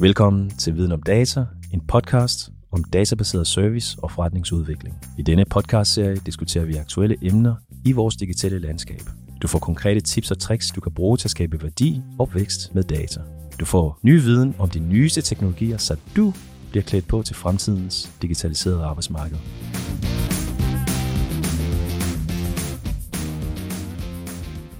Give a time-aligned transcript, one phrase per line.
[0.00, 4.94] Velkommen til Viden om Data, en podcast om databaseret service og forretningsudvikling.
[5.18, 7.54] I denne podcastserie diskuterer vi aktuelle emner
[7.84, 9.00] i vores digitale landskab.
[9.42, 12.74] Du får konkrete tips og tricks, du kan bruge til at skabe værdi og vækst
[12.74, 13.20] med data.
[13.60, 16.32] Du får ny viden om de nyeste teknologier, så du
[16.70, 19.36] bliver klædt på til fremtidens digitaliserede arbejdsmarked.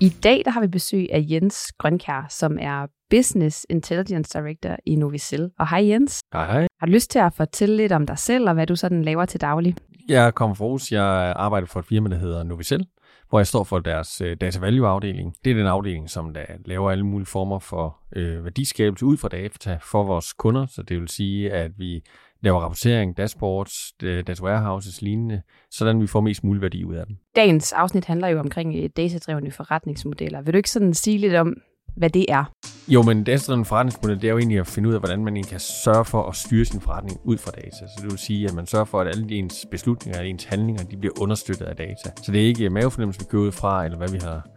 [0.02, 4.96] I dag der har vi besøg af Jens Grønkær, som er Business Intelligence Director i
[4.96, 5.50] Novicel.
[5.58, 6.20] Og hej Jens.
[6.32, 6.66] Hej hej.
[6.80, 9.24] Har du lyst til at fortælle lidt om dig selv, og hvad du sådan laver
[9.24, 9.76] til daglig?
[10.08, 10.92] Jeg kommer fra Aarhus.
[10.92, 12.86] Jeg arbejder for et firma, der hedder Novicel,
[13.28, 15.34] hvor jeg står for deres øh, data value afdeling.
[15.44, 19.28] Det er den afdeling, som der laver alle mulige former for øh, værdiskabelse ud fra
[19.28, 20.66] data for vores kunder.
[20.66, 22.02] Så det vil sige, at vi
[22.42, 27.16] laver rapportering, dashboards, data warehouses, lignende, sådan vi får mest mulig værdi ud af dem.
[27.36, 30.42] Dagens afsnit handler jo omkring øh, datadrevne forretningsmodeller.
[30.42, 31.54] Vil du ikke sådan sige lidt om,
[31.96, 32.44] hvad det er?
[32.88, 35.60] Jo, men datadreven forretningsmodel, det er jo egentlig at finde ud af, hvordan man kan
[35.60, 37.70] sørge for at styre sin forretning ud fra data.
[37.70, 40.84] Så det vil sige, at man sørger for, at alle ens beslutninger og ens handlinger,
[40.84, 42.10] de bliver understøttet af data.
[42.22, 44.48] Så det er ikke mavefornemmelse, vi kører ud fra, eller hvad vi har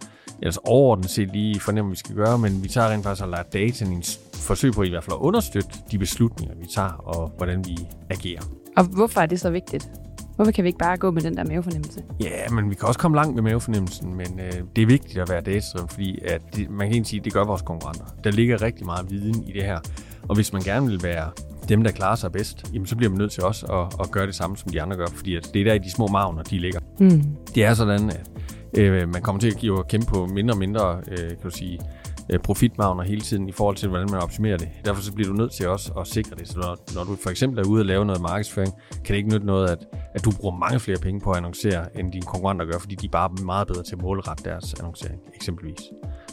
[0.42, 3.44] ellers overordnet set lige fornemmer, vi skal gøre, men vi tager rent faktisk og lader
[3.44, 4.04] data en
[4.34, 7.78] forsøg på i hvert fald at understøtte de beslutninger, vi tager, og hvordan vi
[8.10, 8.42] agerer.
[8.78, 9.92] Og hvorfor er det så vigtigt?
[10.36, 12.04] Hvorfor kan vi ikke bare gå med den der mavefornemmelse?
[12.20, 15.30] Ja, men vi kan også komme langt med mavefornemmelsen, men øh, det er vigtigt at
[15.30, 18.06] være datadreven, fordi at det, man kan egentlig sige, at det gør vores konkurrenter.
[18.24, 19.80] Der ligger rigtig meget viden i det her,
[20.30, 21.30] og hvis man gerne vil være
[21.70, 24.28] dem, der klarer sig bedst, jamen så bliver man nødt til også at, at gøre
[24.28, 26.44] det samme, som de andre gør, fordi at det er der i de små magner,
[26.44, 26.80] de ligger.
[27.00, 27.24] Mm.
[27.56, 28.30] Det er sådan, at
[28.78, 31.80] øh, man kommer til at give kæmpe på mindre og mindre, øh, kan du sige,
[32.30, 34.70] øh, profitmagner hele tiden i forhold til, hvordan man optimerer det.
[34.86, 36.48] Derfor så bliver du nødt til også at sikre det.
[36.48, 39.30] Så når, når du for eksempel er ude og lave noget markedsføring, kan det ikke
[39.30, 42.66] nytte noget, at, at du bruger mange flere penge på at annoncere, end dine konkurrenter
[42.66, 45.82] gør, fordi de er bare meget bedre til at målrette deres annoncering, eksempelvis.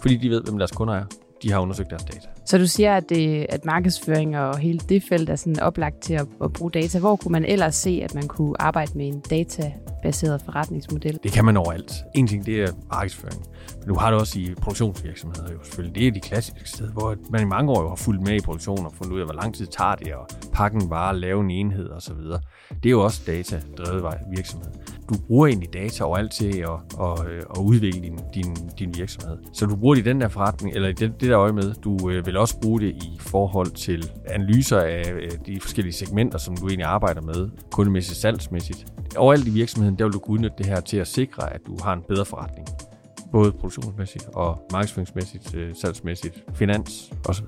[0.00, 1.05] Fordi de ved, hvem deres kunder er
[1.42, 2.28] de har undersøgt deres data.
[2.44, 6.14] Så du siger, at, det, at markedsføring og hele det felt er sådan oplagt til
[6.14, 6.98] at, at bruge data.
[6.98, 11.18] Hvor kunne man ellers se, at man kunne arbejde med en databaseret forretningsmodel?
[11.23, 11.92] Det kan man overalt.
[12.14, 13.42] En ting, det er markedsføring.
[13.78, 15.95] Men du har det også i produktionsvirksomheder jo selvfølgelig.
[15.95, 18.86] Det er de klassiske steder, hvor man i mange år har fulgt med i produktionen
[18.86, 21.51] og fundet ud af, hvor lang tid tager det at pakke en vare, lave en
[21.51, 22.17] enhed osv.
[22.83, 24.05] Det er jo også data-drevet
[24.36, 24.70] virksomhed.
[25.10, 29.38] Du bruger egentlig data overalt til at, at, øh, at udvikle din, din, din virksomhed.
[29.52, 31.74] Så du bruger det i den der forretning, eller i det, det der øje med.
[31.74, 36.38] Du øh, vil også bruge det i forhold til analyser af øh, de forskellige segmenter,
[36.38, 38.86] som du egentlig arbejder med, kundemæssigt, salgsmæssigt.
[39.16, 41.77] Overalt i virksomheden, der vil du kunne udnytte det her til at sikre, at du
[41.82, 42.68] har en bedre forretning
[43.32, 47.44] både produktionsmæssigt og markedsføringsmæssigt, salgsmæssigt, finans osv.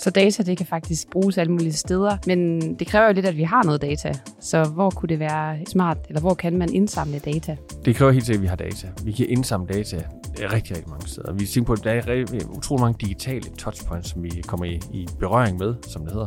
[0.00, 3.36] Så data, det kan faktisk bruges alle mulige steder, men det kræver jo lidt, at
[3.36, 4.12] vi har noget data.
[4.40, 7.56] Så hvor kunne det være smart, eller hvor kan man indsamle data?
[7.84, 8.88] Det kræver helt sikkert, at vi har data.
[9.04, 10.02] Vi kan indsamle data
[10.38, 11.32] rigtig, rigtig mange steder.
[11.32, 12.24] Vi tænker på, at der er
[12.56, 16.26] utrolig mange digitale touchpoints, som vi kommer i, i berøring med, som det hedder,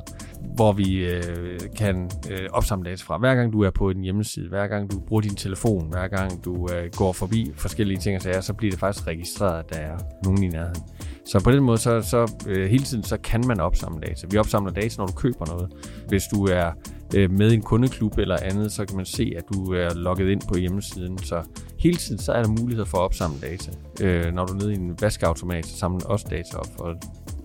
[0.56, 3.18] hvor vi øh, kan øh, opsamle data fra.
[3.18, 6.46] Hver gang du er på en hjemmeside, hver gang du bruger din telefon, hver gang
[6.46, 9.80] du øh, går forbi forskellige ting og sager, så bliver det faktisk registreret, at der
[9.80, 10.84] er nogen i nærheden.
[11.26, 14.28] Så på den måde, så, så øh, hele tiden, så kan man opsamle data.
[14.32, 15.72] Vi opsamler data, når du køber noget.
[16.08, 16.72] Hvis du er
[17.16, 20.30] øh, med i en kundeklub eller andet, så kan man se, at du er logget
[20.30, 21.18] ind på hjemmesiden.
[21.18, 21.44] Så
[21.80, 23.72] hele tiden, så er der mulighed for at opsamle data.
[24.02, 26.96] Øh, når du er nede i en vaskeautomat, så samler også data op, og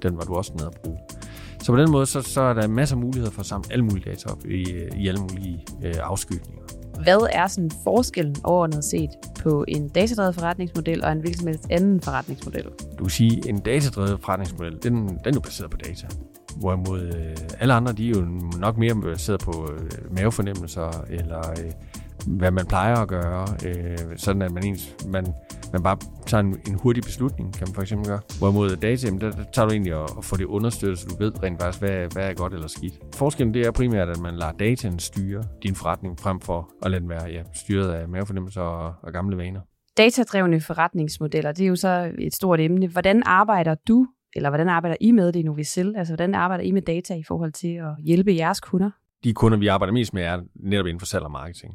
[0.02, 0.98] den var du også nede at bruge.
[1.62, 3.84] Så på den måde, så, så er der masser af muligheder for at samle alle
[3.84, 6.62] mulige data op i, øh, i alle mulige øh, afskygninger.
[7.02, 9.10] Hvad er sådan forskellen overordnet set
[9.48, 12.64] på en datadrevet forretningsmodel og en hvilken som helst anden forretningsmodel?
[12.98, 16.06] Du kan sige, en datadrevet forretningsmodel, den, den er jo baseret på data.
[16.56, 18.26] Hvorimod øh, alle andre, de er jo
[18.58, 21.72] nok mere baseret på øh, mavefornemmelser, eller øh,
[22.28, 25.26] hvad man plejer at gøre, øh, sådan at man, ens, man,
[25.72, 25.96] man bare
[26.26, 28.20] tager en, en hurtig beslutning, kan man for eksempel gøre.
[28.38, 31.42] Hvorimod data, der, der tager du egentlig at, at få det understøttet, så du ved
[31.42, 32.94] rent faktisk, hvad, hvad er godt eller skidt.
[33.14, 37.00] Forskellen det er primært, at man lader dataen styre din forretning, frem for at lade
[37.00, 39.60] den være ja, styret af mavefornemmelser og, og gamle vaner.
[39.96, 42.86] Datadrevne forretningsmodeller, det er jo så et stort emne.
[42.88, 45.94] Hvordan arbejder du eller hvordan arbejder I med det i Novicel?
[45.96, 48.90] Altså, hvordan arbejder I med data i forhold til at hjælpe jeres kunder?
[49.24, 51.74] De kunder, vi arbejder mest med, er netop inden for salg og marketing.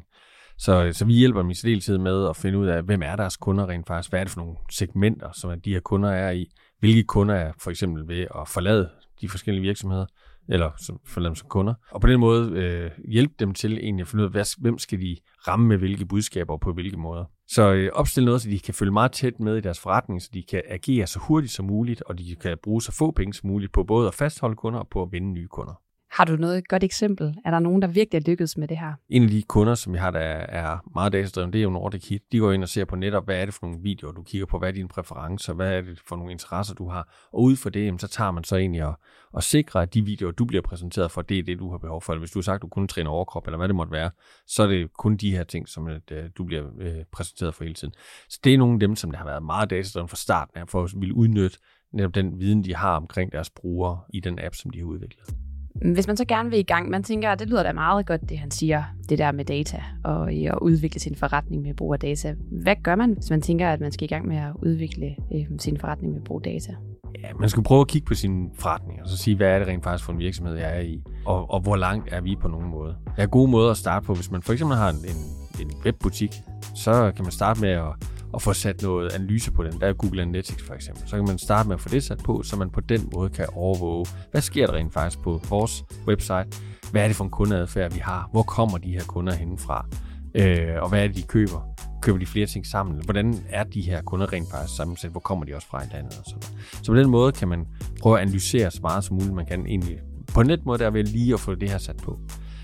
[0.58, 3.36] Så, så vi hjælper dem i særdeleshed med at finde ud af, hvem er deres
[3.36, 4.10] kunder rent faktisk?
[4.10, 6.50] Hvad er det for nogle segmenter, som de her kunder er i?
[6.80, 8.90] Hvilke kunder er for eksempel ved at forlade
[9.20, 10.06] de forskellige virksomheder?
[10.48, 11.74] eller som, forlade dem som kunder.
[11.90, 14.78] Og på den måde øh, hjælpe dem til egentlig at finde ud af, hvad, hvem
[14.78, 15.16] skal de
[15.48, 17.24] ramme med hvilke budskaber og på hvilke måder.
[17.48, 20.30] Så øh, opstille noget, så de kan følge meget tæt med i deres forretning, så
[20.34, 23.46] de kan agere så hurtigt som muligt, og de kan bruge så få penge som
[23.46, 25.83] muligt på både at fastholde kunder og på at vinde nye kunder.
[26.14, 27.34] Har du noget godt eksempel?
[27.44, 28.92] Er der nogen, der virkelig er lykkedes med det her?
[29.08, 32.08] En af de kunder, som jeg har, der er meget datadrevet, det er jo Nordic
[32.08, 32.22] Hit.
[32.32, 34.46] De går ind og ser på netop, hvad er det for nogle videoer, du kigger
[34.46, 37.28] på, hvad er dine præferencer, hvad er det for nogle interesser, du har.
[37.32, 38.98] Og ud fra det, så tager man så egentlig og,
[39.32, 42.02] og sikrer, at de videoer, du bliver præsenteret for, det er det, du har behov
[42.02, 42.18] for.
[42.18, 44.10] Hvis du har sagt, at du kun træner overkrop, eller hvad det måtte være,
[44.46, 47.64] så er det kun de her ting, som at, øh, du bliver øh, præsenteret for
[47.64, 47.94] hele tiden.
[48.28, 50.68] Så det er nogle af dem, som der har været meget datadrevet fra starten af,
[50.68, 51.58] for at ville udnytte
[51.92, 55.43] netop den viden, de har omkring deres brugere i den app, som de har udviklet.
[55.74, 58.28] Hvis man så gerne vil i gang, man tænker, at det lyder da meget godt,
[58.28, 61.92] det han siger, det der med data og øh, at udvikle sin forretning med brug
[61.92, 62.34] af data.
[62.50, 65.58] Hvad gør man, hvis man tænker, at man skal i gang med at udvikle øh,
[65.58, 66.74] sin forretning med brug af data?
[67.22, 69.68] Ja, man skal prøve at kigge på sin forretning og så sige, hvad er det
[69.68, 72.48] rent faktisk for en virksomhed, jeg er i, og, og hvor langt er vi på
[72.48, 72.96] nogen måde.
[73.16, 74.14] Der er gode måder at starte på.
[74.14, 76.34] Hvis man for eksempel har en, en, en webbutik,
[76.74, 79.80] så kan man starte med at at få sat noget analyse på den.
[79.80, 81.08] Der er Google Analytics for eksempel.
[81.08, 83.30] Så kan man starte med at få det sat på, så man på den måde
[83.30, 86.46] kan overvåge, hvad sker der rent faktisk på vores website?
[86.90, 88.28] Hvad er det for en kundeadfærd, vi har?
[88.32, 89.86] Hvor kommer de her kunder henfra?
[90.34, 91.60] Øh, og hvad er det, de køber?
[92.02, 93.04] Køber de flere ting sammen?
[93.04, 95.10] Hvordan er de her kunder rent faktisk sammensat?
[95.10, 96.18] Hvor kommer de også fra i landet?
[96.18, 96.58] Og sådan.
[96.82, 97.66] Så på den måde kan man
[98.00, 99.98] prøve at analysere så meget som muligt, man kan egentlig.
[100.34, 102.18] På en let måde der ved lige at få det her sat på.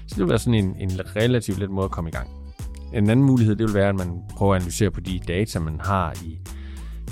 [0.06, 2.39] Så det vil være sådan en, en relativt let måde at komme i gang.
[2.94, 5.80] En anden mulighed, det vil være, at man prøver at analysere på de data, man
[5.80, 6.38] har i,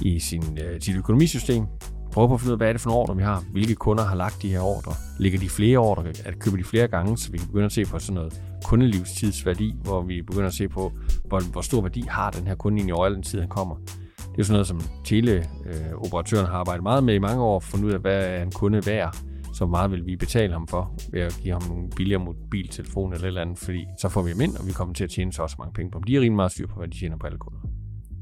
[0.03, 1.65] i sin, øh, sit økonomisystem.
[2.13, 3.45] Prøve på at finde ud af, hvad er det for nogle ordre, vi har.
[3.53, 4.93] Hvilke kunder har lagt de her ordre?
[5.19, 6.05] Ligger de flere ordre?
[6.25, 9.75] At køber de flere gange, så vi kan begynde at se på sådan noget kundelivstidsværdi,
[9.83, 10.93] hvor vi begynder at se på,
[11.25, 13.77] hvor, hvor stor værdi har den her kunde egentlig over den tid, han kommer.
[14.17, 17.73] Det er sådan noget, som teleoperatøren har arbejdet meget med i mange år, for at
[17.73, 19.17] finde ud af, hvad er en kunde værd
[19.59, 23.27] så meget vil vi betale ham for, ved at give ham nogle billigere mobiltelefon eller
[23.27, 25.43] eller andet, fordi så får vi dem ind, og vi kommer til at tjene så
[25.43, 26.03] også mange penge på dem.
[26.03, 27.59] De er rimelig meget styr på, hvad de tjener på alle kunder.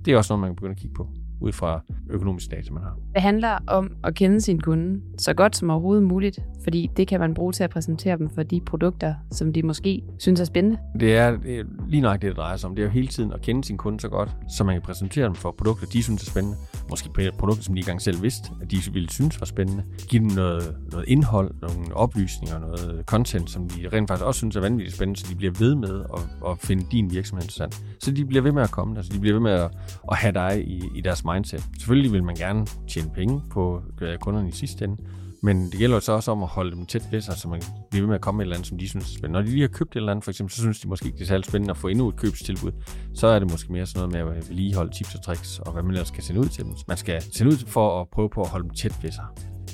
[0.04, 1.08] Det er også noget, man kan begynde at kigge på
[1.40, 1.80] ud fra
[2.10, 2.98] økonomisk data, man har.
[3.14, 7.20] Det handler om at kende sin kunde så godt som overhovedet muligt, fordi det kan
[7.20, 10.78] man bruge til at præsentere dem for de produkter, som de måske synes er spændende.
[11.00, 12.76] Det er, det er lige nok det, det drejer sig om.
[12.76, 15.26] Det er jo hele tiden at kende sin kunde så godt, så man kan præsentere
[15.26, 16.56] dem for produkter, de synes er spændende.
[16.90, 19.84] Måske produkter, som de ikke engang selv vidste, at de ville synes var spændende.
[20.08, 24.56] Giv dem noget, noget indhold, nogle oplysninger, noget content, som de rent faktisk også synes
[24.56, 27.82] er vanvittigt spændende, så de bliver ved med at, at finde din virksomhed interessant.
[28.00, 29.70] Så de bliver ved med at komme der, så de bliver ved med at,
[30.10, 31.64] at have dig i, i deres mindset.
[31.78, 34.96] Selvfølgelig vil man gerne tjene penge på øh, kunderne i sidste ende,
[35.46, 38.02] men det gælder så også om at holde dem tæt ved sig, så man bliver
[38.02, 39.32] ved med at komme med et eller andet, som de synes er spændende.
[39.32, 41.16] Når de lige har købt et eller andet, for eksempel, så synes de måske ikke,
[41.18, 42.72] det er særlig spændende at få endnu et købstilbud.
[43.14, 45.82] Så er det måske mere sådan noget med at vedligeholde tips og tricks, og hvad
[45.82, 46.72] man ellers skal sende ud til dem.
[46.88, 49.24] Man skal sende ud for at prøve på at holde dem tæt ved sig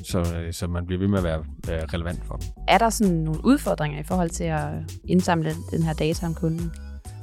[0.05, 1.43] så, øh, så man bliver ved med at være,
[1.95, 2.49] relevant for dem.
[2.69, 4.69] Er der sådan nogle udfordringer i forhold til at
[5.09, 6.73] indsamle den her data om kunden?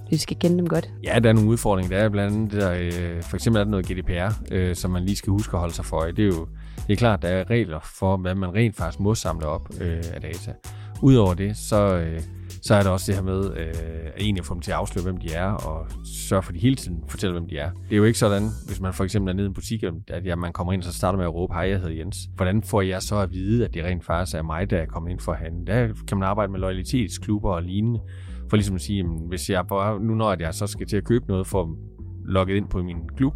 [0.10, 0.90] Vi skal kende dem godt.
[1.04, 1.98] Ja, der er nogle udfordringer.
[1.98, 5.04] Der er blandt andet, der, øh, for eksempel er der noget GDPR, øh, som man
[5.04, 6.02] lige skal huske at holde sig for.
[6.02, 6.48] Det er jo
[6.88, 10.04] det er klart, der er regler for, hvad man rent faktisk må samle op øh,
[10.14, 10.54] af data.
[11.02, 12.22] Udover det, så, øh,
[12.62, 13.68] så er der også det her med øh,
[14.06, 16.60] at egentlig få dem til at afsløre, hvem de er, og sørge for, at de
[16.60, 17.72] hele tiden fortæller, hvem de er.
[17.72, 20.26] Det er jo ikke sådan, hvis man for eksempel er nede i en butik, at
[20.26, 22.18] ja, man kommer ind og så starter med at råbe, hej, jeg hedder Jens.
[22.36, 25.12] Hvordan får jeg så at vide, at det rent faktisk er mig, der er kommet
[25.12, 25.66] ind for at handle?
[25.66, 28.00] Der kan man arbejde med loyalitetsklubber og lignende,
[28.50, 31.04] for ligesom at sige, jamen, hvis jeg bare, nu når jeg så skal til at
[31.04, 31.76] købe noget for
[32.26, 33.34] logget ind på min klub,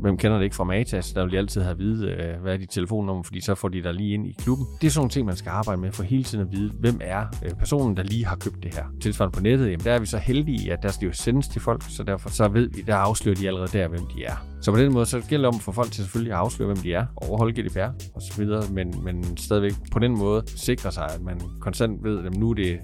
[0.00, 2.52] hvem kender det ikke fra Matas, der vil de altid have at vide, øh, hvad
[2.52, 4.66] er dit telefonnummer, fordi så får de dig lige ind i klubben.
[4.80, 7.00] Det er sådan nogle ting, man skal arbejde med for hele tiden at vide, hvem
[7.02, 8.84] er øh, personen, der lige har købt det her.
[9.02, 11.60] Tilsvarende på nettet, jamen der er vi så heldige, at der skal jo sendes til
[11.60, 14.46] folk, så derfor så ved vi, der afslører de allerede der, hvem de er.
[14.62, 16.66] Så på den måde, så gælder det om at få folk til selvfølgelig at afsløre,
[16.66, 20.92] hvem de er, overholde GDPR og så videre, men, men stadigvæk på den måde sikre
[20.92, 22.78] sig, at man konstant ved, at nu er det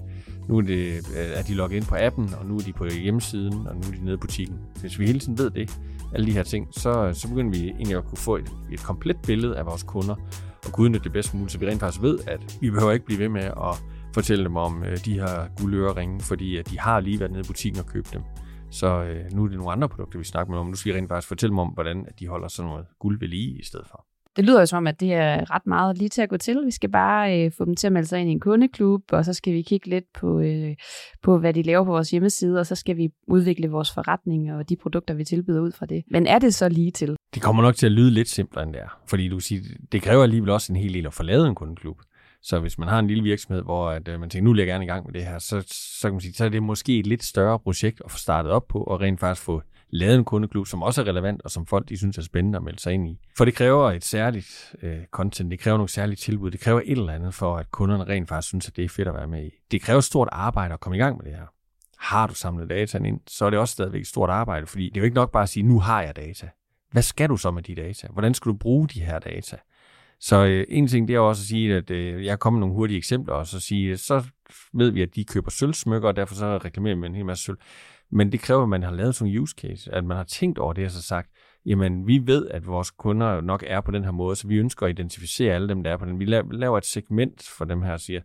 [0.49, 2.85] nu er, det, øh, er de logget ind på appen, og nu er de på
[2.85, 4.55] hjemmesiden, og nu er de nede i butikken.
[4.81, 5.79] Hvis vi hele tiden ved det,
[6.13, 9.17] alle de her ting, så, så begynder vi egentlig at kunne få et, et komplet
[9.27, 10.15] billede af vores kunder,
[10.65, 13.05] og kunne udnytte det bedst muligt, så vi rent faktisk ved, at vi behøver ikke
[13.05, 13.83] blive ved med at
[14.13, 17.47] fortælle dem om øh, de her guldøreringe, fordi at de har lige været nede i
[17.47, 18.21] butikken og købt dem.
[18.71, 20.67] Så øh, nu er det nogle andre produkter, vi snakker med om.
[20.67, 23.19] Nu skal vi rent faktisk fortælle dem om, hvordan at de holder sådan noget guld
[23.19, 24.05] ved lige i stedet for.
[24.35, 26.65] Det lyder jo som om, at det er ret meget lige til at gå til.
[26.65, 29.25] Vi skal bare øh, få dem til at melde sig ind i en kundeklub, og
[29.25, 30.75] så skal vi kigge lidt på, øh,
[31.23, 34.69] på, hvad de laver på vores hjemmeside, og så skal vi udvikle vores forretning og
[34.69, 36.03] de produkter, vi tilbyder ud fra det.
[36.11, 37.15] Men er det så lige til?
[37.33, 38.99] Det kommer nok til at lyde lidt simplere end det er.
[39.07, 41.97] Fordi du siger, det kræver alligevel også en hel del at få lavet en kundeklub.
[42.41, 44.67] Så hvis man har en lille virksomhed, hvor at, øh, man tænker, nu vil jeg
[44.67, 45.63] gerne i gang med det her, så,
[45.99, 48.51] så, kan man sige, så er det måske et lidt større projekt at få startet
[48.51, 51.65] op på, og rent faktisk få lavet en kundeklub, som også er relevant, og som
[51.65, 53.19] folk de synes er spændende at melde sig ind i.
[53.37, 56.91] For det kræver et særligt øh, content, det kræver nogle særlige tilbud, det kræver et
[56.91, 59.45] eller andet for, at kunderne rent faktisk synes, at det er fedt at være med
[59.45, 59.49] i.
[59.71, 61.45] Det kræver stort arbejde at komme i gang med det her.
[61.97, 64.97] Har du samlet data ind, så er det også stadigvæk et stort arbejde, fordi det
[64.97, 66.49] er jo ikke nok bare at sige, nu har jeg data.
[66.91, 68.07] Hvad skal du så med de data?
[68.11, 69.57] Hvordan skal du bruge de her data?
[70.19, 72.75] Så øh, en ting det er også at sige, at øh, jeg kommer med nogle
[72.75, 74.23] hurtige eksempler, og så sige, så
[74.73, 77.57] ved vi, at de køber sølvsmykker, og derfor så reklamerer man en hel masse sølv.
[78.11, 80.59] Men det kræver, at man har lavet sådan en use case, at man har tænkt
[80.59, 81.29] over det, og så sagt,
[81.65, 84.85] jamen vi ved, at vores kunder nok er på den her måde, så vi ønsker
[84.85, 86.19] at identificere alle dem, der er på den.
[86.19, 88.21] Vi laver et segment for dem her og siger,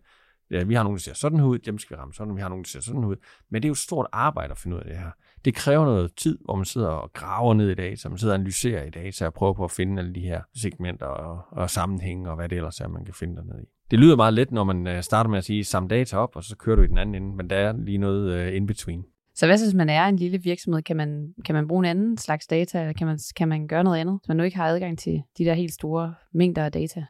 [0.51, 2.49] ja, vi har nogen, der ser sådan ud, dem skal vi ramme sådan, vi har
[2.49, 3.15] nogen, der ser sådan ud.
[3.51, 5.11] Men det er jo et stort arbejde at finde ud af det her.
[5.45, 8.39] Det kræver noget tid, hvor man sidder og graver ned i data, man sidder og
[8.39, 12.29] analyserer i data og prøver på at finde alle de her segmenter og, og sammenhænge
[12.29, 13.65] og hvad det ellers er, man kan finde dernede i.
[13.91, 16.43] Det lyder meget let, når man øh, starter med at sige, samle data op, og
[16.43, 19.03] så kører du i den anden ende, men der er lige noget øh, in between.
[19.35, 22.17] Så hvad hvis man er en lille virksomhed, kan man, kan man bruge en anden
[22.17, 24.67] slags data, eller kan man, kan man gøre noget andet, hvis man nu ikke har
[24.67, 27.05] adgang til de der helt store mængder af data?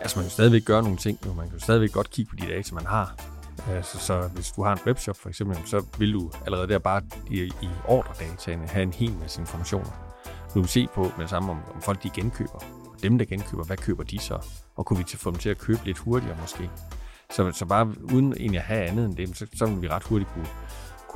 [0.00, 1.32] Altså man kan stadigvæk gøre nogle ting, jo.
[1.32, 3.36] man kan stadigvæk godt kigge på de data, man har.
[3.70, 7.02] Altså, så hvis du har en webshop for eksempel, så vil du allerede der bare
[7.30, 10.16] i, i ordredataene have en hel masse informationer.
[10.54, 12.64] Du vil se på med det samme, om, om folk de genkøber.
[12.94, 14.46] Og dem, der genkøber, hvad køber de så?
[14.76, 16.70] Og kunne vi få dem til at købe lidt hurtigere måske?
[17.30, 20.02] Så, så bare uden egentlig at have andet end det, så, så vil vi ret
[20.02, 20.46] hurtigt kunne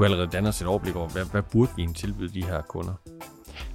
[0.00, 2.92] kunne allerede danne os et overblik over, hvad, hvad burde vi tilbyde de her kunder.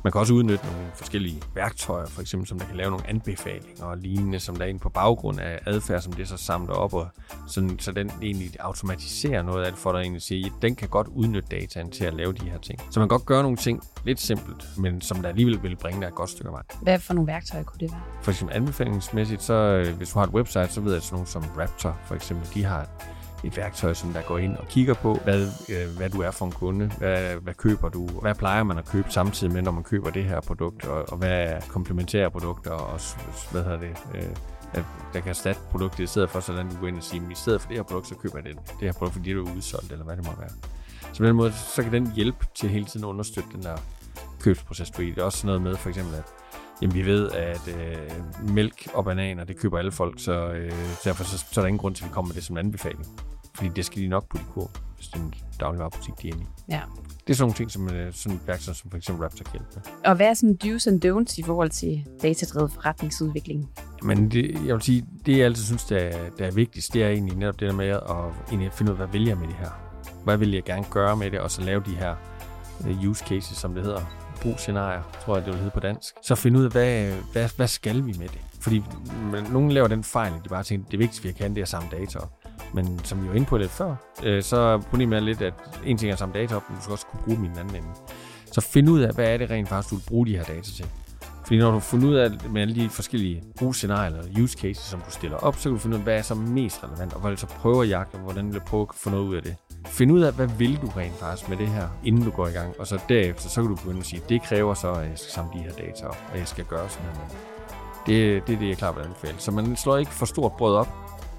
[0.03, 3.85] Man kan også udnytte nogle forskellige værktøjer, for eksempel som der kan lave nogle anbefalinger
[3.85, 6.93] og lignende, som der er inde på baggrund af adfærd, som det så samler op,
[6.93, 7.07] og
[7.47, 10.89] sådan, så den egentlig automatiserer noget af det for dig egentlig siger, at den kan
[10.89, 12.79] godt udnytte dataen til at lave de her ting.
[12.91, 16.01] Så man kan godt gøre nogle ting lidt simpelt, men som der alligevel vil bringe
[16.01, 16.61] dig et godt stykke vej.
[16.81, 18.01] Hvad for nogle værktøjer kunne det være?
[18.21, 21.15] For eksempel anbefalingsmæssigt, så øh, hvis du har et website, så ved jeg, at sådan
[21.15, 22.89] nogle som Raptor for eksempel, de har
[23.45, 26.45] et værktøj, som der går ind og kigger på, hvad, øh, hvad du er for
[26.45, 29.83] en kunde, hvad, hvad køber du, hvad plejer man at købe samtidig med, når man
[29.83, 32.99] køber det her produkt, og, og hvad er komplementære produkter, og
[33.51, 34.29] hvad hedder det, øh,
[35.13, 37.61] der kan erstatte produktet i stedet for, sådan du går ind og siger, i stedet
[37.61, 39.91] for det her produkt, så køber jeg det, det her produkt, fordi det er udsolgt,
[39.91, 40.49] eller hvad det må være.
[41.13, 43.77] Så på den måde, så kan den hjælpe til hele tiden at understøtte den der
[44.39, 44.91] købsproces.
[44.91, 46.23] Det er også noget med, for eksempel, at
[46.81, 50.71] Jamen, vi ved, at øh, mælk og bananer, det køber alle folk, så øh,
[51.03, 52.65] derfor så, så er der ingen grund til, at vi kommer med det som en
[52.65, 53.05] anbefaling.
[53.55, 56.33] Fordi det skal de nok putte i kur, hvis det er en dagligvarerbutik, de er
[56.33, 56.47] inde i.
[56.69, 56.81] Ja.
[57.27, 59.51] Det er sådan nogle ting, som øh, sådan et værktøj, som for eksempel Raptor kan
[59.53, 63.69] hjælpe Og hvad er sådan do's and don'ts i forhold til datadrevet forretningsudvikling?
[64.03, 67.03] Men det, jeg vil sige, det jeg altid synes, der er, der er vigtigst, det
[67.03, 68.01] er egentlig netop det der med at
[68.49, 69.69] egentlig finde ud af, hvad vil jeg med det her?
[70.23, 71.39] Hvad vil jeg gerne gøre med det?
[71.39, 72.15] Og så lave de her
[72.87, 74.01] øh, use cases, som det hedder.
[74.41, 76.13] Brugsscenarier, tror jeg, det vil hedde på dansk.
[76.21, 78.41] Så finde ud af, hvad, hvad, hvad skal vi med det?
[78.59, 78.83] Fordi
[79.51, 81.69] nogen laver den fejl, at de bare tænker, det vigtigste, vi kan, det er at
[81.69, 82.44] samle data op.
[82.75, 85.53] Men som vi var inde på lidt før, øh, så problemet er lidt, at
[85.85, 87.87] en ting er samme data op, men du skal også kunne bruge min anden ende.
[88.51, 90.61] Så find ud af, hvad er det rent faktisk, du vil bruge de her data
[90.61, 90.85] til.
[91.45, 94.99] Fordi når du finder ud af med alle de forskellige brugsscenarier eller use cases, som
[94.99, 97.21] du stiller op, så kan du finde ud af, hvad er så mest relevant, og
[97.21, 99.55] hvad så prøve at jagte, hvordan vil du prøve at få noget ud af det.
[99.85, 102.51] Find ud af, hvad vil du rent faktisk med det her, inden du går i
[102.51, 105.19] gang, og så derefter, så kan du begynde at sige, det kræver så, at jeg
[105.19, 107.37] skal samle de her data op, og jeg skal gøre sådan her.
[108.05, 109.35] Det, det er det, jeg klart vil anbefale.
[109.37, 110.87] Så man slår ikke for stort brød op,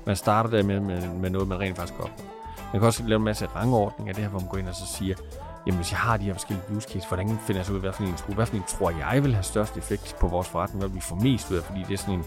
[0.06, 2.22] man starter der med, med, med noget, man rent faktisk går op.
[2.72, 4.74] Man kan også lave en masse rangordninger af det her, hvor man går ind og
[4.74, 5.14] så siger,
[5.66, 7.92] jamen hvis jeg har de her forskellige use cases, hvordan finder jeg så ud, hvad
[7.92, 10.80] for en skole, hvad for en tror jeg vil have størst effekt på vores forretning,
[10.80, 12.24] hvad vi får mest ud af, fordi det er sådan en,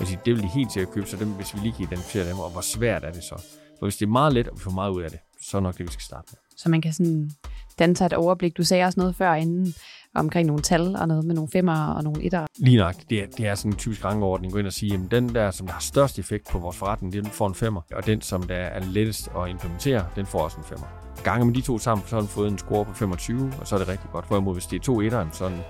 [0.00, 1.82] jeg siger, det vil de helt til at købe, så dem, hvis vi lige kan
[1.82, 3.34] identificere dem, og hvor svært er det så?
[3.78, 5.60] For hvis det er meget let, og vi får meget ud af det, så er
[5.60, 6.38] nok det, vi skal starte med.
[6.56, 7.30] Så man kan sådan
[7.78, 8.56] danne sig et overblik.
[8.56, 9.74] Du sagde også noget før inden
[10.14, 12.46] omkring nogle tal og noget med nogle femmer og nogle etter.
[12.58, 12.94] Lige nok.
[13.10, 14.52] Det er, det er sådan en typisk rangordning.
[14.52, 17.12] Gå ind og sige, at den der, som der har størst effekt på vores forretning,
[17.12, 17.80] den får en femmer.
[17.94, 20.86] Og den, som der er lettest at implementere, den får også en femmer.
[21.24, 23.74] Gange med de to sammen, så har den fået en score på 25, og så
[23.74, 24.26] er det rigtig godt.
[24.28, 25.60] Hvorimod hvis det er to etter, så er den,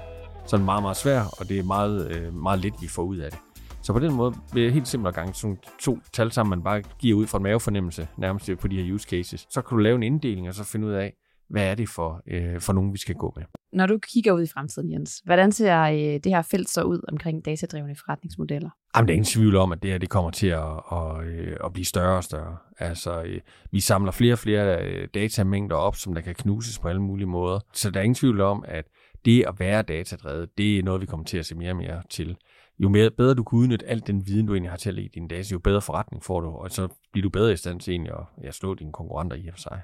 [0.46, 3.02] så er den meget, meget svær, og det er meget, øh, meget lidt, vi får
[3.02, 3.40] ud af det.
[3.82, 6.82] Så på den måde vil jeg helt simpelt gange sådan to tal sammen, man bare
[6.98, 9.46] giver ud fra en mavefornemmelse, nærmest på de her use cases.
[9.50, 11.12] Så kan du lave en inddeling, og så finde ud af,
[11.50, 13.44] hvad er det for, øh, for nogen, vi skal gå med.
[13.72, 17.00] Når du kigger ud i fremtiden, Jens, hvordan ser øh, det her felt så ud
[17.08, 18.70] omkring datadrevne forretningsmodeller?
[18.96, 21.56] Jamen, der er ingen tvivl om, at det her det kommer til at, at, øh,
[21.64, 22.56] at blive større og større.
[22.78, 23.40] Altså, øh,
[23.70, 27.26] vi samler flere og flere øh, datamængder op, som der kan knuses på alle mulige
[27.26, 27.60] måder.
[27.72, 28.84] Så der er ingen tvivl om, at
[29.24, 32.02] det at være datadrevet, det er noget, vi kommer til at se mere og mere
[32.10, 32.36] til.
[32.78, 35.10] Jo mere, bedre du kan udnytte al den viden, du egentlig har til at lægge
[35.14, 37.92] dine data, jo bedre forretning får du, og så bliver du bedre i stand til
[37.92, 39.82] egentlig at ja, slå dine konkurrenter i og for sig.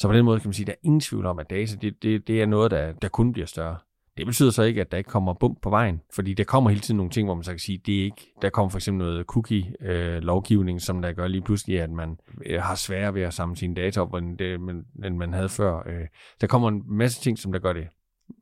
[0.00, 1.76] Så på den måde kan man sige, at der er ingen tvivl om, at data
[1.82, 3.76] det, det, det er noget, der, der kun bliver større.
[4.16, 6.80] Det betyder så ikke, at der ikke kommer bump på vejen, fordi der kommer hele
[6.80, 9.06] tiden nogle ting, hvor man så kan sige, det er ikke, der kommer for eksempel
[9.06, 13.34] noget cookie-lovgivning, øh, som der gør lige pludselig, at man øh, har sværere ved at
[13.34, 14.54] samle sine data op, end, det,
[15.04, 15.82] end man havde før.
[15.86, 16.06] Øh,
[16.40, 17.88] der kommer en masse ting, som der gør det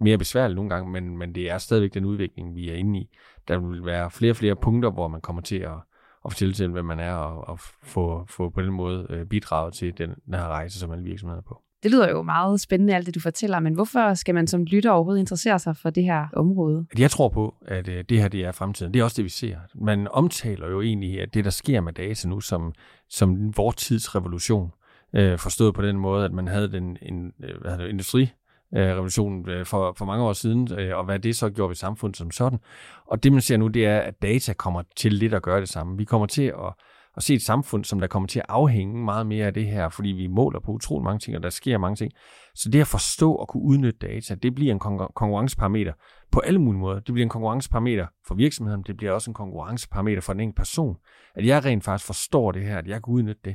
[0.00, 3.08] mere besværligt nogle gange, men, men det er stadigvæk den udvikling, vi er inde i.
[3.48, 5.78] Der vil være flere og flere punkter, hvor man kommer til at,
[6.24, 9.74] at fortælle til, hvem man er, og, og få, få på den måde øh, bidraget
[9.74, 11.62] til den, den her rejse, som alle virksomheder er på.
[11.82, 14.90] Det lyder jo meget spændende, alt det du fortæller, men hvorfor skal man som lytter
[14.90, 16.86] overhovedet interessere sig for det her område?
[16.98, 18.94] Jeg tror på, at øh, det her det er fremtiden.
[18.94, 19.56] Det er også det, vi ser.
[19.74, 22.72] Man omtaler jo egentlig, at det, der sker med data nu, som,
[23.08, 24.70] som vores tids revolution.
[25.12, 28.32] Øh, forstået på den måde, at man havde den en, øh, hvad det, industri
[28.76, 31.76] Øh, revolution øh, for, for mange år siden, øh, og hvad det så gjorde ved
[31.76, 32.58] samfundet som sådan.
[33.06, 35.68] Og det, man ser nu, det er, at data kommer til lidt at gøre det
[35.68, 35.96] samme.
[35.96, 36.74] Vi kommer til at
[37.18, 39.88] at se et samfund, som der kommer til at afhænge meget mere af det her,
[39.88, 42.12] fordi vi måler på utrolig mange ting, og der sker mange ting.
[42.54, 44.78] Så det at forstå og kunne udnytte data, det bliver en
[45.14, 45.92] konkurrenceparameter
[46.32, 47.00] på alle mulige måder.
[47.00, 50.96] Det bliver en konkurrenceparameter for virksomheden, det bliver også en konkurrenceparameter for den enkelte person.
[51.34, 53.54] At jeg rent faktisk forstår det her, at jeg kan udnytte det,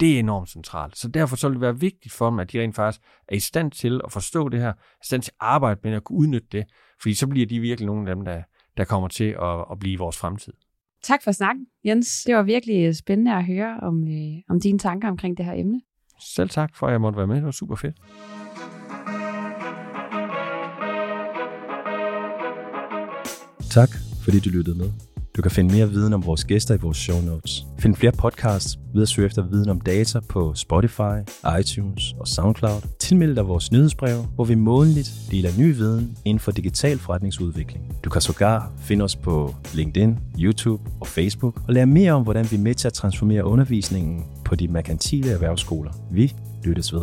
[0.00, 0.98] det er enormt centralt.
[0.98, 3.40] Så derfor så vil det være vigtigt for dem, at de rent faktisk er i
[3.40, 4.72] stand til at forstå det her, er
[5.02, 6.64] i stand til at arbejde med at kunne udnytte det,
[7.02, 8.42] fordi så bliver de virkelig nogle af dem, der,
[8.76, 10.52] der kommer til at, at blive vores fremtid.
[11.02, 12.24] Tak for snakken, Jens.
[12.26, 15.52] Det var virkelig øh, spændende at høre om, øh, om dine tanker omkring det her
[15.52, 15.80] emne.
[16.20, 17.36] Selv tak for, at jeg måtte være med.
[17.36, 17.96] Det var super fedt.
[23.70, 23.88] Tak,
[24.24, 24.90] fordi du lyttede med.
[25.36, 27.73] Du kan finde mere viden om vores gæster i vores show notes.
[27.84, 31.16] Find flere podcasts ved at søge efter viden om data på Spotify,
[31.60, 32.80] iTunes og SoundCloud.
[32.98, 37.96] Tilmeld dig vores nyhedsbrev, hvor vi månedligt deler ny viden inden for digital forretningsudvikling.
[38.04, 42.46] Du kan sågar finde os på LinkedIn, YouTube og Facebook og lære mere om, hvordan
[42.50, 45.92] vi er med til at transformere undervisningen på de merkantile erhvervsskoler.
[46.10, 47.02] Vi lyttes ved.